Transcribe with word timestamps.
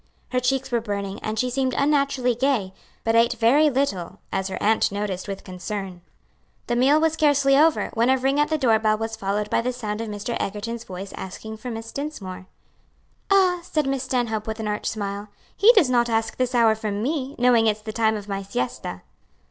Her 0.29 0.39
cheeks 0.39 0.71
were 0.71 0.81
burning, 0.81 1.19
and 1.19 1.37
she 1.37 1.51
seemed 1.51 1.75
unnaturally 1.75 2.33
gay, 2.33 2.73
but 3.03 3.13
ate 3.15 3.33
very 3.33 3.69
little 3.69 4.17
as 4.33 4.47
her 4.47 4.57
aunt 4.59 4.91
noticed 4.91 5.27
with 5.27 5.43
concern. 5.43 6.01
The 6.65 6.75
meal 6.75 6.99
was 6.99 7.13
scarcely 7.13 7.55
over, 7.55 7.91
when 7.93 8.09
a 8.09 8.17
ring 8.17 8.39
at 8.39 8.49
the 8.49 8.57
door 8.57 8.79
bell 8.79 8.97
was 8.97 9.15
followed 9.15 9.47
by 9.51 9.61
the 9.61 9.71
sound 9.71 10.01
of 10.01 10.09
Mr. 10.09 10.35
Egerton's 10.39 10.85
voice 10.85 11.13
asking 11.13 11.57
for 11.57 11.69
Miss 11.69 11.91
Dinsmore. 11.91 12.47
"Ah!" 13.29 13.59
said 13.61 13.85
Miss 13.85 14.01
Stanhope 14.01 14.47
with 14.47 14.59
an 14.59 14.67
arch 14.67 14.87
smile, 14.87 15.27
"he 15.55 15.71
does 15.73 15.87
not 15.87 16.09
ask 16.09 16.35
this 16.35 16.55
hour 16.55 16.73
for 16.73 16.89
me; 16.89 17.35
knowing 17.37 17.67
it's 17.67 17.81
the 17.81 17.93
time 17.93 18.15
of 18.15 18.27
my 18.27 18.41
siesta." 18.41 19.03